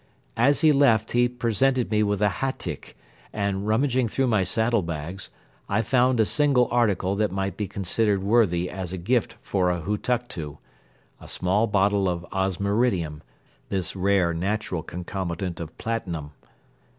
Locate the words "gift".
8.97-9.35